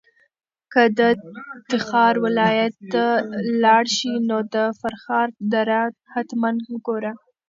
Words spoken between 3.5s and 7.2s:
لاړ شې نو د فرخار دره حتماً وګوره.